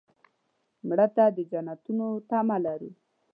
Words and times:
مړه 0.87 1.07
ته 1.15 1.25
د 1.35 1.37
جنتونو 1.51 2.07
تمه 2.29 2.57
لرو 2.65 2.91